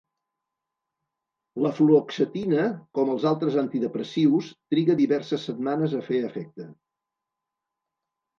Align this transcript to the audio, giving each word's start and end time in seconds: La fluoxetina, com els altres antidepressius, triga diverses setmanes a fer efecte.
La 1.65 1.71
fluoxetina, 1.79 2.63
com 2.99 3.11
els 3.17 3.27
altres 3.33 3.59
antidepressius, 3.63 4.49
triga 4.75 4.97
diverses 5.03 5.47
setmanes 5.51 5.95
a 6.01 6.01
fer 6.09 6.25
efecte. 6.33 6.69